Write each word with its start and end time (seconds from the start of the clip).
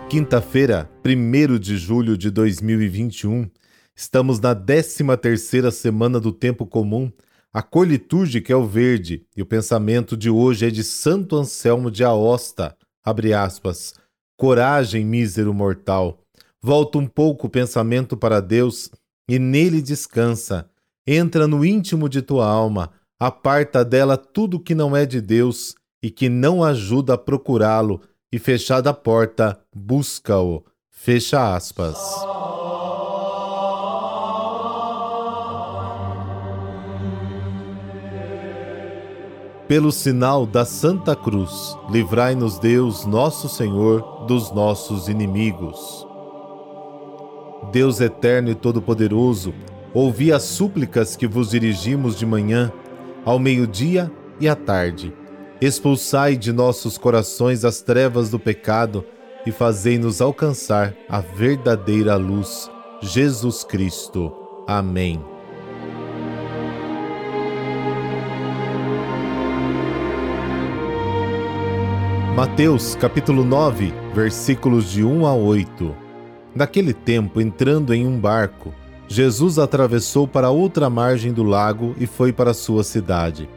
Quinta-feira, 0.08 0.90
1 1.04 1.58
de 1.58 1.76
julho 1.76 2.16
de 2.16 2.30
2021, 2.30 3.50
estamos 3.94 4.40
na 4.40 4.56
13ª 4.56 5.70
semana 5.70 6.18
do 6.18 6.32
tempo 6.32 6.64
comum. 6.64 7.12
A 7.56 7.62
cor 7.62 7.88
litúrgica 7.88 8.52
é 8.52 8.56
o 8.56 8.66
verde 8.66 9.24
e 9.34 9.40
o 9.40 9.46
pensamento 9.46 10.14
de 10.14 10.28
hoje 10.28 10.66
é 10.66 10.70
de 10.70 10.84
Santo 10.84 11.36
Anselmo 11.36 11.90
de 11.90 12.04
Aosta, 12.04 12.76
abre 13.02 13.32
aspas, 13.32 13.94
coragem, 14.36 15.06
mísero 15.06 15.54
mortal. 15.54 16.20
Volta 16.60 16.98
um 16.98 17.06
pouco 17.06 17.46
o 17.46 17.50
pensamento 17.50 18.14
para 18.14 18.40
Deus 18.40 18.90
e 19.26 19.38
nele 19.38 19.80
descansa. 19.80 20.68
Entra 21.06 21.48
no 21.48 21.64
íntimo 21.64 22.10
de 22.10 22.20
tua 22.20 22.46
alma, 22.46 22.92
aparta 23.18 23.82
dela 23.82 24.18
tudo 24.18 24.60
que 24.60 24.74
não 24.74 24.94
é 24.94 25.06
de 25.06 25.22
Deus 25.22 25.74
e 26.02 26.10
que 26.10 26.28
não 26.28 26.62
ajuda 26.62 27.14
a 27.14 27.18
procurá-lo 27.18 28.02
e 28.30 28.38
fechada 28.38 28.90
a 28.90 28.92
porta, 28.92 29.58
busca-o. 29.74 30.62
Fecha 30.90 31.56
aspas. 31.56 31.96
Pelo 39.68 39.90
sinal 39.90 40.46
da 40.46 40.64
Santa 40.64 41.16
Cruz, 41.16 41.76
livrai-nos 41.90 42.58
Deus, 42.58 43.04
nosso 43.04 43.48
Senhor, 43.48 44.24
dos 44.26 44.52
nossos 44.52 45.08
inimigos. 45.08 46.06
Deus 47.72 48.00
eterno 48.00 48.50
e 48.50 48.54
todo-poderoso, 48.54 49.52
ouvi 49.92 50.32
as 50.32 50.42
súplicas 50.42 51.16
que 51.16 51.26
vos 51.26 51.50
dirigimos 51.50 52.16
de 52.16 52.24
manhã, 52.24 52.72
ao 53.24 53.38
meio-dia 53.38 54.10
e 54.38 54.48
à 54.48 54.54
tarde 54.54 55.12
Expulsai 55.60 56.36
de 56.36 56.52
nossos 56.52 56.98
corações 56.98 57.64
as 57.64 57.80
trevas 57.80 58.28
do 58.28 58.38
pecado 58.38 59.02
e 59.46 59.50
fazei-nos 59.50 60.20
alcançar 60.20 60.94
a 61.08 61.20
verdadeira 61.20 62.14
luz, 62.16 62.70
Jesus 63.00 63.64
Cristo. 63.64 64.30
Amém. 64.66 65.35
Mateus 72.36 72.94
capítulo 72.94 73.42
9, 73.42 73.94
versículos 74.14 74.90
de 74.90 75.02
1 75.02 75.24
a 75.24 75.34
8. 75.34 75.96
Naquele 76.54 76.92
tempo, 76.92 77.40
entrando 77.40 77.94
em 77.94 78.06
um 78.06 78.20
barco, 78.20 78.74
Jesus 79.08 79.58
atravessou 79.58 80.28
para 80.28 80.50
outra 80.50 80.90
margem 80.90 81.32
do 81.32 81.42
lago 81.42 81.94
e 81.98 82.06
foi 82.06 82.34
para 82.34 82.52
sua 82.52 82.84
cidade. 82.84 83.48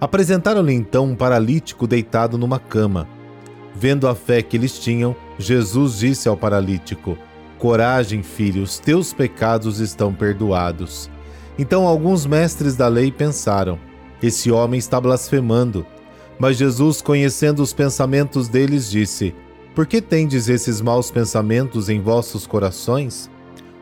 Apresentaram-lhe 0.00 0.72
então 0.72 1.04
um 1.04 1.14
paralítico 1.14 1.86
deitado 1.86 2.38
numa 2.38 2.58
cama. 2.58 3.06
Vendo 3.74 4.08
a 4.08 4.14
fé 4.14 4.40
que 4.40 4.56
eles 4.56 4.78
tinham, 4.78 5.14
Jesus 5.38 5.98
disse 5.98 6.26
ao 6.26 6.34
paralítico: 6.34 7.18
Coragem, 7.58 8.22
filho, 8.22 8.62
os 8.62 8.78
teus 8.78 9.12
pecados 9.12 9.80
estão 9.80 10.14
perdoados. 10.14 11.10
Então 11.58 11.86
alguns 11.86 12.24
mestres 12.24 12.74
da 12.74 12.88
lei 12.88 13.12
pensaram: 13.12 13.78
Esse 14.22 14.50
homem 14.50 14.78
está 14.78 14.98
blasfemando. 14.98 15.84
Mas 16.38 16.56
Jesus, 16.56 17.00
conhecendo 17.00 17.62
os 17.62 17.72
pensamentos 17.72 18.48
deles, 18.48 18.90
disse: 18.90 19.34
Por 19.74 19.86
que 19.86 20.00
tendes 20.00 20.48
esses 20.48 20.80
maus 20.80 21.10
pensamentos 21.10 21.88
em 21.88 22.00
vossos 22.00 22.46
corações? 22.46 23.30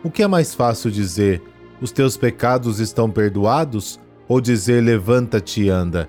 O 0.05 0.11
que 0.11 0.23
é 0.23 0.27
mais 0.27 0.55
fácil 0.55 0.91
dizer: 0.91 1.43
Os 1.81 1.93
teus 1.93 2.17
pecados 2.17 2.81
estão 2.81 3.11
perdoados? 3.11 4.01
ou 4.33 4.41
dizer 4.41 4.83
levanta-te 4.83 5.65
e 5.65 5.69
anda. 5.69 6.09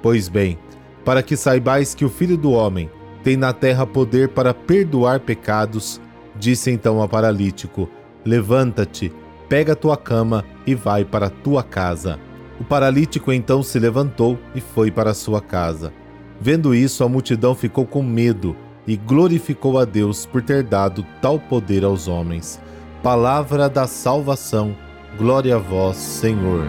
Pois 0.00 0.28
bem, 0.28 0.56
para 1.04 1.24
que 1.24 1.36
saibais 1.36 1.92
que 1.92 2.04
o 2.04 2.08
Filho 2.08 2.36
do 2.36 2.52
Homem 2.52 2.88
tem 3.24 3.36
na 3.36 3.52
terra 3.52 3.84
poder 3.84 4.28
para 4.28 4.54
perdoar 4.54 5.18
pecados, 5.18 6.00
disse 6.36 6.70
então 6.70 7.00
ao 7.00 7.08
paralítico: 7.08 7.88
Levanta-te, 8.24 9.12
pega 9.48 9.74
tua 9.74 9.96
cama 9.96 10.44
e 10.64 10.74
vai 10.74 11.04
para 11.04 11.28
tua 11.28 11.64
casa. 11.64 12.18
O 12.60 12.64
paralítico 12.64 13.32
então 13.32 13.62
se 13.62 13.78
levantou 13.78 14.38
e 14.54 14.60
foi 14.60 14.90
para 14.90 15.14
sua 15.14 15.40
casa. 15.40 15.92
Vendo 16.40 16.74
isso, 16.74 17.02
a 17.02 17.08
multidão 17.08 17.54
ficou 17.54 17.86
com 17.86 18.02
medo 18.02 18.56
e 18.86 18.96
glorificou 18.96 19.78
a 19.78 19.84
Deus 19.84 20.26
por 20.26 20.42
ter 20.42 20.62
dado 20.62 21.04
tal 21.20 21.38
poder 21.38 21.84
aos 21.84 22.06
homens. 22.06 22.60
Palavra 23.02 23.68
da 23.68 23.86
salvação. 23.86 24.76
Glória 25.18 25.56
a 25.56 25.58
vós, 25.58 25.96
Senhor. 25.96 26.66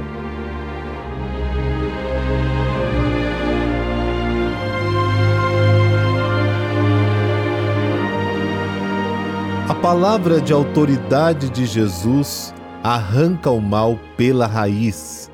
A 9.67 9.73
palavra 9.73 10.39
de 10.39 10.53
autoridade 10.53 11.49
de 11.49 11.65
Jesus 11.65 12.53
arranca 12.83 13.49
o 13.49 13.59
mal 13.59 13.99
pela 14.15 14.45
raiz. 14.45 15.24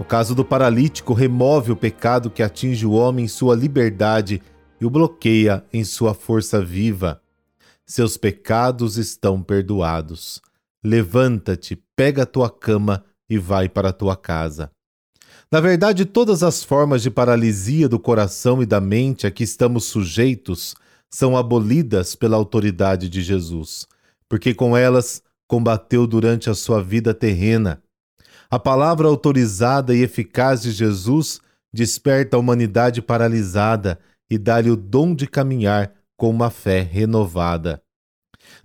No 0.00 0.06
caso 0.06 0.34
do 0.34 0.42
paralítico, 0.42 1.12
remove 1.12 1.70
o 1.70 1.76
pecado 1.76 2.30
que 2.30 2.42
atinge 2.42 2.86
o 2.86 2.92
homem 2.92 3.26
em 3.26 3.28
sua 3.28 3.54
liberdade 3.54 4.40
e 4.80 4.86
o 4.86 4.88
bloqueia 4.88 5.62
em 5.70 5.84
sua 5.84 6.14
força 6.14 6.64
viva. 6.64 7.20
Seus 7.84 8.16
pecados 8.16 8.96
estão 8.96 9.42
perdoados. 9.42 10.40
Levanta-te, 10.82 11.76
pega 11.94 12.22
a 12.22 12.26
tua 12.26 12.48
cama 12.48 13.04
e 13.28 13.36
vai 13.36 13.68
para 13.68 13.90
a 13.90 13.92
tua 13.92 14.16
casa. 14.16 14.70
Na 15.52 15.60
verdade, 15.60 16.06
todas 16.06 16.42
as 16.42 16.64
formas 16.64 17.02
de 17.02 17.10
paralisia 17.10 17.86
do 17.86 18.00
coração 18.00 18.62
e 18.62 18.66
da 18.66 18.80
mente 18.80 19.26
a 19.26 19.30
que 19.30 19.44
estamos 19.44 19.84
sujeitos 19.84 20.74
são 21.10 21.36
abolidas 21.36 22.14
pela 22.14 22.38
autoridade 22.38 23.06
de 23.06 23.20
Jesus, 23.20 23.86
porque 24.30 24.54
com 24.54 24.74
elas 24.74 25.22
combateu 25.46 26.06
durante 26.06 26.48
a 26.48 26.54
sua 26.54 26.82
vida 26.82 27.12
terrena. 27.12 27.82
A 28.50 28.58
palavra 28.58 29.06
autorizada 29.06 29.94
e 29.94 30.02
eficaz 30.02 30.60
de 30.60 30.72
Jesus 30.72 31.40
desperta 31.72 32.36
a 32.36 32.40
humanidade 32.40 33.00
paralisada 33.00 33.96
e 34.28 34.36
dá-lhe 34.36 34.70
o 34.70 34.76
dom 34.76 35.14
de 35.14 35.28
caminhar 35.28 35.92
com 36.16 36.28
uma 36.28 36.50
fé 36.50 36.80
renovada. 36.80 37.80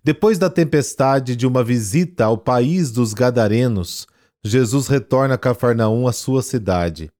Depois 0.04 0.40
da 0.40 0.50
tempestade 0.50 1.36
de 1.36 1.46
uma 1.46 1.64
visita 1.64 2.26
ao 2.26 2.36
país 2.36 2.92
dos 2.92 3.14
Gadarenos, 3.14 4.08
Jesus 4.44 4.88
retorna 4.88 5.36
a 5.36 5.38
Cafarnaum, 5.38 6.08
a 6.08 6.12
sua 6.12 6.42
cidade. 6.42 7.12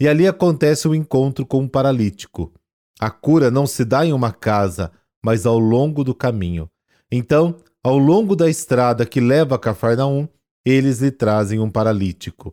E 0.00 0.08
ali 0.08 0.26
acontece 0.26 0.88
o 0.88 0.92
um 0.92 0.94
encontro 0.94 1.44
com 1.44 1.60
um 1.60 1.68
paralítico. 1.68 2.50
A 2.98 3.10
cura 3.10 3.50
não 3.50 3.66
se 3.66 3.84
dá 3.84 4.06
em 4.06 4.12
uma 4.14 4.32
casa, 4.32 4.90
mas 5.22 5.44
ao 5.44 5.58
longo 5.58 6.02
do 6.02 6.14
caminho. 6.14 6.66
Então, 7.12 7.56
ao 7.82 7.98
longo 7.98 8.34
da 8.34 8.48
estrada 8.48 9.04
que 9.04 9.20
leva 9.20 9.54
a 9.54 9.58
Cafarnaum, 9.58 10.26
eles 10.66 11.00
lhe 11.00 11.12
trazem 11.12 11.60
um 11.60 11.70
paralítico. 11.70 12.52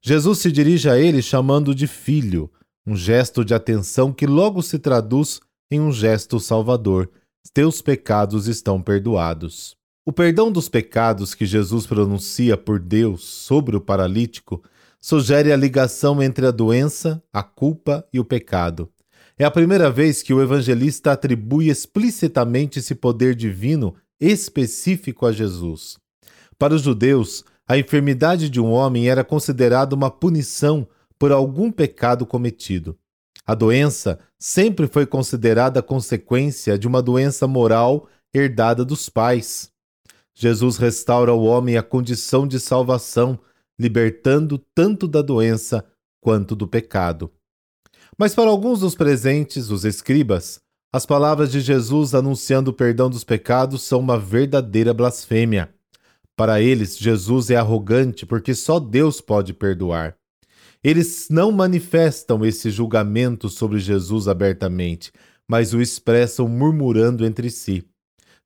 Jesus 0.00 0.38
se 0.38 0.52
dirige 0.52 0.88
a 0.88 0.96
ele 0.96 1.20
chamando 1.20 1.74
de 1.74 1.88
filho, 1.88 2.48
um 2.86 2.94
gesto 2.94 3.44
de 3.44 3.52
atenção 3.52 4.12
que 4.12 4.26
logo 4.26 4.62
se 4.62 4.78
traduz 4.78 5.40
em 5.70 5.80
um 5.80 5.90
gesto 5.90 6.38
salvador. 6.38 7.10
Teus 7.52 7.82
pecados 7.82 8.46
estão 8.46 8.80
perdoados. 8.80 9.76
O 10.06 10.12
perdão 10.12 10.52
dos 10.52 10.68
pecados 10.68 11.34
que 11.34 11.44
Jesus 11.44 11.86
pronuncia 11.86 12.56
por 12.56 12.78
Deus 12.78 13.24
sobre 13.24 13.76
o 13.76 13.80
paralítico 13.80 14.62
sugere 15.00 15.52
a 15.52 15.56
ligação 15.56 16.22
entre 16.22 16.46
a 16.46 16.50
doença, 16.50 17.22
a 17.32 17.42
culpa 17.42 18.06
e 18.12 18.20
o 18.20 18.24
pecado. 18.24 18.88
É 19.36 19.44
a 19.44 19.50
primeira 19.50 19.90
vez 19.90 20.22
que 20.22 20.32
o 20.32 20.42
evangelista 20.42 21.12
atribui 21.12 21.68
explicitamente 21.68 22.78
esse 22.78 22.94
poder 22.94 23.34
divino 23.34 23.94
específico 24.20 25.26
a 25.26 25.32
Jesus. 25.32 25.98
Para 26.58 26.74
os 26.74 26.82
judeus, 26.82 27.44
a 27.68 27.78
enfermidade 27.78 28.50
de 28.50 28.60
um 28.60 28.72
homem 28.72 29.08
era 29.08 29.22
considerada 29.22 29.94
uma 29.94 30.10
punição 30.10 30.88
por 31.18 31.30
algum 31.30 31.70
pecado 31.70 32.26
cometido. 32.26 32.98
A 33.46 33.54
doença 33.54 34.18
sempre 34.38 34.86
foi 34.86 35.06
considerada 35.06 35.82
consequência 35.82 36.78
de 36.78 36.86
uma 36.86 37.00
doença 37.00 37.46
moral 37.46 38.08
herdada 38.34 38.84
dos 38.84 39.08
pais. 39.08 39.70
Jesus 40.34 40.76
restaura 40.76 41.32
ao 41.32 41.42
homem 41.42 41.76
a 41.76 41.82
condição 41.82 42.46
de 42.46 42.60
salvação, 42.60 43.38
libertando 43.78 44.58
tanto 44.74 45.08
da 45.08 45.22
doença 45.22 45.84
quanto 46.20 46.54
do 46.54 46.66
pecado. 46.66 47.30
Mas 48.18 48.34
para 48.34 48.50
alguns 48.50 48.80
dos 48.80 48.94
presentes, 48.94 49.70
os 49.70 49.84
escribas, 49.84 50.60
as 50.92 51.06
palavras 51.06 51.52
de 51.52 51.60
Jesus 51.60 52.14
anunciando 52.14 52.70
o 52.70 52.74
perdão 52.74 53.08
dos 53.08 53.22
pecados 53.22 53.82
são 53.82 54.00
uma 54.00 54.18
verdadeira 54.18 54.92
blasfêmia. 54.92 55.72
Para 56.38 56.60
eles, 56.60 56.96
Jesus 56.96 57.50
é 57.50 57.56
arrogante 57.56 58.24
porque 58.24 58.54
só 58.54 58.78
Deus 58.78 59.20
pode 59.20 59.52
perdoar. 59.52 60.16
Eles 60.84 61.26
não 61.28 61.50
manifestam 61.50 62.44
esse 62.44 62.70
julgamento 62.70 63.48
sobre 63.48 63.80
Jesus 63.80 64.28
abertamente, 64.28 65.10
mas 65.48 65.74
o 65.74 65.82
expressam 65.82 66.46
murmurando 66.46 67.26
entre 67.26 67.50
si. 67.50 67.84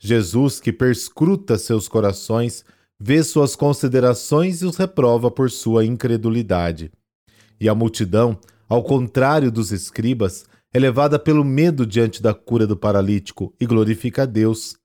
Jesus, 0.00 0.58
que 0.58 0.72
perscruta 0.72 1.58
seus 1.58 1.86
corações, 1.86 2.64
vê 2.98 3.22
suas 3.22 3.54
considerações 3.54 4.62
e 4.62 4.64
os 4.64 4.78
reprova 4.78 5.30
por 5.30 5.50
sua 5.50 5.84
incredulidade. 5.84 6.90
E 7.60 7.68
a 7.68 7.74
multidão, 7.74 8.40
ao 8.70 8.82
contrário 8.82 9.52
dos 9.52 9.70
escribas, 9.70 10.46
é 10.72 10.78
levada 10.78 11.18
pelo 11.18 11.44
medo 11.44 11.84
diante 11.86 12.22
da 12.22 12.32
cura 12.32 12.66
do 12.66 12.74
paralítico 12.74 13.52
e 13.60 13.66
glorifica 13.66 14.22
a 14.22 14.26
Deus. 14.26 14.80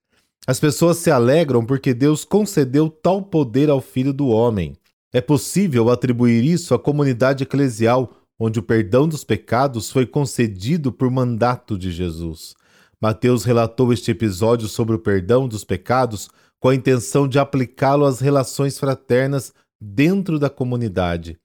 As 0.49 0.61
pessoas 0.61 0.95
se 0.95 1.11
alegram 1.11 1.65
porque 1.65 1.93
Deus 1.93 2.23
concedeu 2.23 2.89
tal 2.89 3.21
poder 3.21 3.69
ao 3.69 3.81
Filho 3.81 4.13
do 4.13 4.29
Homem. 4.29 4.77
É 5.13 5.19
possível 5.19 5.89
atribuir 5.89 6.45
isso 6.45 6.73
à 6.73 6.79
comunidade 6.79 7.43
eclesial, 7.43 8.13
onde 8.39 8.57
o 8.57 8.63
perdão 8.63 9.09
dos 9.09 9.25
pecados 9.25 9.91
foi 9.91 10.05
concedido 10.05 10.89
por 10.89 11.11
mandato 11.11 11.77
de 11.77 11.91
Jesus. 11.91 12.55
Mateus 13.01 13.43
relatou 13.43 13.91
este 13.91 14.11
episódio 14.11 14.69
sobre 14.69 14.95
o 14.95 14.99
perdão 14.99 15.49
dos 15.49 15.65
pecados 15.65 16.29
com 16.61 16.69
a 16.69 16.75
intenção 16.75 17.27
de 17.27 17.37
aplicá-lo 17.37 18.05
às 18.05 18.21
relações 18.21 18.79
fraternas 18.79 19.53
dentro 19.81 20.39
da 20.39 20.49
comunidade. 20.49 21.37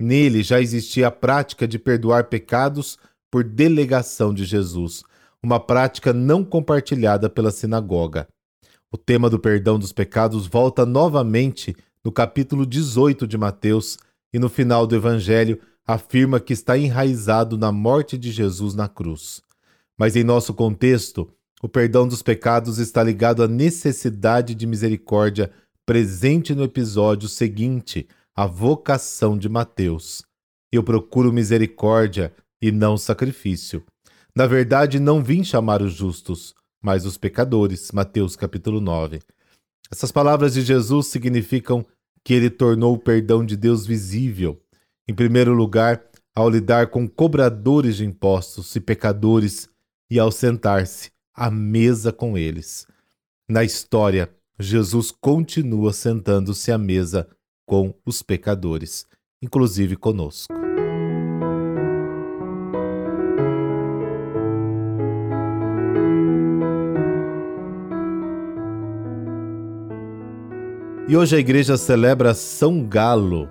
Nele 0.00 0.44
já 0.44 0.60
existia 0.60 1.08
a 1.08 1.10
prática 1.10 1.66
de 1.66 1.78
perdoar 1.78 2.28
pecados 2.28 2.98
por 3.32 3.42
delegação 3.42 4.32
de 4.32 4.44
Jesus, 4.44 5.02
uma 5.42 5.58
prática 5.58 6.12
não 6.12 6.44
compartilhada 6.44 7.28
pela 7.28 7.50
sinagoga. 7.50 8.28
O 8.94 8.96
tema 8.96 9.28
do 9.28 9.40
perdão 9.40 9.76
dos 9.76 9.92
pecados 9.92 10.46
volta 10.46 10.86
novamente 10.86 11.74
no 12.04 12.12
capítulo 12.12 12.64
18 12.64 13.26
de 13.26 13.36
Mateus 13.36 13.98
e 14.32 14.38
no 14.38 14.48
final 14.48 14.86
do 14.86 14.94
Evangelho 14.94 15.60
afirma 15.84 16.38
que 16.38 16.52
está 16.52 16.78
enraizado 16.78 17.58
na 17.58 17.72
morte 17.72 18.16
de 18.16 18.30
Jesus 18.30 18.72
na 18.72 18.86
cruz. 18.86 19.42
Mas 19.98 20.14
em 20.14 20.22
nosso 20.22 20.54
contexto, 20.54 21.28
o 21.60 21.68
perdão 21.68 22.06
dos 22.06 22.22
pecados 22.22 22.78
está 22.78 23.02
ligado 23.02 23.42
à 23.42 23.48
necessidade 23.48 24.54
de 24.54 24.64
misericórdia 24.64 25.50
presente 25.84 26.54
no 26.54 26.62
episódio 26.62 27.28
seguinte, 27.28 28.06
a 28.32 28.46
vocação 28.46 29.36
de 29.36 29.48
Mateus. 29.48 30.22
Eu 30.70 30.84
procuro 30.84 31.32
misericórdia 31.32 32.32
e 32.62 32.70
não 32.70 32.96
sacrifício. 32.96 33.82
Na 34.36 34.46
verdade, 34.46 35.00
não 35.00 35.20
vim 35.20 35.42
chamar 35.42 35.82
os 35.82 35.92
justos, 35.92 36.54
mas 36.84 37.06
os 37.06 37.16
pecadores. 37.16 37.90
Mateus 37.92 38.36
capítulo 38.36 38.78
9. 38.78 39.20
Essas 39.90 40.12
palavras 40.12 40.52
de 40.52 40.60
Jesus 40.60 41.06
significam 41.06 41.84
que 42.22 42.34
ele 42.34 42.50
tornou 42.50 42.94
o 42.94 42.98
perdão 42.98 43.44
de 43.44 43.56
Deus 43.56 43.86
visível. 43.86 44.60
Em 45.08 45.14
primeiro 45.14 45.54
lugar, 45.54 46.04
ao 46.34 46.50
lidar 46.50 46.88
com 46.88 47.08
cobradores 47.08 47.96
de 47.96 48.04
impostos 48.04 48.76
e 48.76 48.80
pecadores 48.80 49.68
e 50.10 50.18
ao 50.18 50.30
sentar-se 50.30 51.10
à 51.34 51.50
mesa 51.50 52.12
com 52.12 52.36
eles. 52.36 52.86
Na 53.48 53.64
história, 53.64 54.30
Jesus 54.58 55.10
continua 55.10 55.92
sentando-se 55.92 56.70
à 56.70 56.76
mesa 56.76 57.26
com 57.66 57.94
os 58.04 58.22
pecadores, 58.22 59.06
inclusive 59.42 59.96
conosco. 59.96 60.63
E 71.14 71.16
hoje 71.16 71.36
a 71.36 71.38
igreja 71.38 71.76
celebra 71.76 72.34
São 72.34 72.82
Galo, 72.82 73.48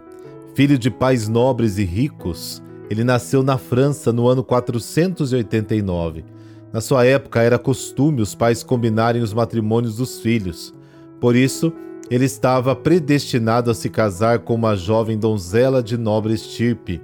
filho 0.53 0.77
de 0.77 0.91
pais 0.91 1.29
nobres 1.29 1.77
e 1.77 1.85
ricos. 1.85 2.61
Ele 2.89 3.05
nasceu 3.05 3.41
na 3.41 3.57
França 3.57 4.11
no 4.11 4.27
ano 4.27 4.43
489. 4.43 6.25
Na 6.73 6.81
sua 6.81 7.05
época 7.05 7.41
era 7.41 7.57
costume 7.57 8.21
os 8.21 8.35
pais 8.35 8.63
combinarem 8.63 9.21
os 9.21 9.33
matrimônios 9.33 9.95
dos 9.95 10.19
filhos. 10.19 10.73
Por 11.21 11.37
isso, 11.37 11.71
ele 12.11 12.25
estava 12.25 12.75
predestinado 12.75 13.71
a 13.71 13.73
se 13.73 13.89
casar 13.89 14.39
com 14.39 14.55
uma 14.55 14.75
jovem 14.75 15.17
donzela 15.17 15.81
de 15.81 15.97
nobre 15.97 16.33
estirpe. 16.33 17.01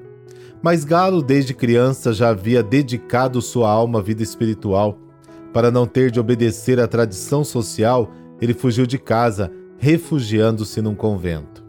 Mas 0.61 0.83
Galo, 0.83 1.21
desde 1.21 1.53
criança, 1.53 2.11
já 2.11 2.31
havia 2.31 2.61
dedicado 2.61 3.41
sua 3.41 3.71
alma 3.71 3.99
à 3.99 4.01
vida 4.01 4.23
espiritual. 4.23 4.99
Para 5.53 5.71
não 5.71 5.85
ter 5.85 6.11
de 6.11 6.19
obedecer 6.19 6.81
à 6.81 6.85
tradição 6.85 7.45
social, 7.45 8.11
ele 8.41 8.53
fugiu 8.53 8.85
de 8.85 8.97
casa 8.97 9.49
refugiando-se 9.79 10.81
num 10.81 10.93
convento. 10.93 11.63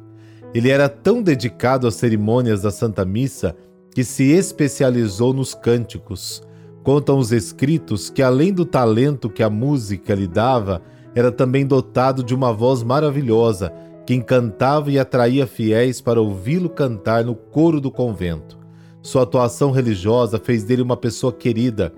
Ele 0.52 0.68
era 0.68 0.88
tão 0.88 1.22
dedicado 1.22 1.86
às 1.86 1.94
cerimônias 1.94 2.62
da 2.62 2.70
Santa 2.70 3.04
Missa 3.04 3.56
que 3.94 4.04
se 4.04 4.24
especializou 4.24 5.32
nos 5.32 5.54
cânticos. 5.54 6.42
Contam 6.82 7.18
os 7.18 7.30
escritos 7.30 8.10
que, 8.10 8.22
além 8.22 8.52
do 8.52 8.64
talento 8.64 9.30
que 9.30 9.42
a 9.42 9.50
música 9.50 10.14
lhe 10.14 10.26
dava, 10.26 10.82
era 11.14 11.30
também 11.30 11.64
dotado 11.64 12.22
de 12.22 12.34
uma 12.34 12.52
voz 12.52 12.82
maravilhosa 12.82 13.72
que 14.06 14.14
encantava 14.14 14.90
e 14.90 14.98
atraía 14.98 15.46
fiéis 15.46 16.00
para 16.00 16.20
ouvi-lo 16.20 16.68
cantar 16.68 17.24
no 17.24 17.34
coro 17.34 17.80
do 17.80 17.90
convento. 17.90 18.58
Sua 19.02 19.22
atuação 19.22 19.70
religiosa 19.70 20.38
fez 20.38 20.64
dele 20.64 20.82
uma 20.82 20.96
pessoa 20.96 21.32
querida. 21.32 21.92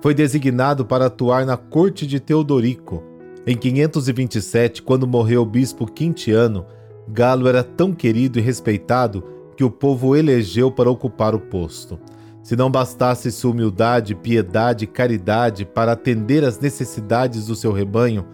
Foi 0.00 0.14
designado 0.14 0.84
para 0.84 1.06
atuar 1.06 1.46
na 1.46 1.56
corte 1.56 2.06
de 2.06 2.20
Teodorico, 2.20 3.02
em 3.46 3.56
527, 3.56 4.82
quando 4.82 5.06
morreu 5.06 5.42
o 5.42 5.46
bispo 5.46 5.86
Quintiano, 5.86 6.66
Galo 7.08 7.46
era 7.46 7.62
tão 7.62 7.92
querido 7.92 8.40
e 8.40 8.42
respeitado 8.42 9.22
que 9.56 9.62
o 9.62 9.70
povo 9.70 10.08
o 10.08 10.16
elegeu 10.16 10.72
para 10.72 10.90
ocupar 10.90 11.32
o 11.32 11.38
posto. 11.38 11.96
Se 12.42 12.56
não 12.56 12.68
bastasse 12.68 13.30
sua 13.30 13.52
humildade, 13.52 14.16
piedade 14.16 14.82
e 14.82 14.88
caridade 14.88 15.64
para 15.64 15.92
atender 15.92 16.42
às 16.42 16.58
necessidades 16.58 17.46
do 17.46 17.54
seu 17.54 17.70
rebanho, 17.72 18.26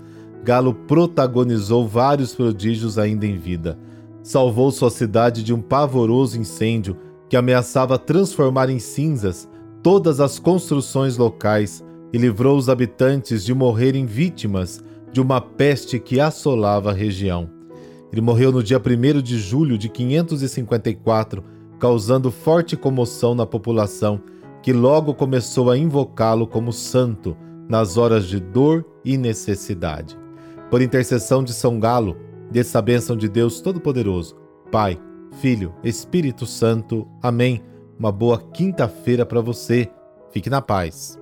Galo 0.43 0.73
protagonizou 0.73 1.87
vários 1.87 2.35
prodígios 2.35 2.99
ainda 2.99 3.26
em 3.26 3.37
vida. 3.37 3.79
Salvou 4.23 4.70
sua 4.70 4.91
cidade 4.91 5.44
de 5.44 5.53
um 5.53 5.61
pavoroso 5.61 6.41
incêndio 6.41 6.97
que 7.29 7.37
ameaçava 7.37 7.99
transformar 7.99 8.70
em 8.70 8.79
cinzas 8.79 9.47
todas 9.82 10.20
as 10.20 10.38
construções 10.38 11.19
locais 11.19 11.85
e 12.14 12.19
livrou 12.19 12.56
os 12.56 12.70
habitantes 12.70 13.44
de 13.44 13.53
morrerem 13.53 14.06
vítimas 14.06 14.82
de 15.12 15.20
uma 15.20 15.41
peste 15.41 15.99
que 15.99 16.19
assolava 16.19 16.91
a 16.91 16.94
região. 16.94 17.50
Ele 18.11 18.20
morreu 18.20 18.50
no 18.50 18.62
dia 18.62 18.79
1 18.79 19.23
de 19.23 19.38
julho 19.38 19.79
de 19.79 19.88
554, 19.88 21.43
causando 21.79 22.31
forte 22.31 22.76
comoção 22.76 23.35
na 23.35 23.47
população, 23.47 24.20
que 24.62 24.73
logo 24.73 25.14
começou 25.14 25.71
a 25.71 25.76
invocá-lo 25.76 26.47
como 26.47 26.73
santo 26.73 27.37
nas 27.69 27.97
horas 27.97 28.26
de 28.26 28.38
dor 28.38 28.85
e 29.04 29.16
necessidade. 29.16 30.19
Por 30.71 30.83
intercessão 30.83 31.42
de 31.42 31.52
São 31.52 31.81
Galo, 31.81 32.16
dessa 32.50 32.81
bênção 32.83 33.16
de 33.16 33.28
Deus 33.28 33.61
Todo-Poderoso, 33.61 34.37
Pai, 34.71 34.99
Filho, 35.40 35.75
Espírito 35.83 36.47
Santo. 36.47 37.09
Amém. 37.23 37.62
Uma 37.99 38.12
boa 38.12 38.38
quinta-feira 38.38 39.25
para 39.25 39.40
você. 39.40 39.90
Fique 40.31 40.50
na 40.50 40.61
paz. 40.61 41.19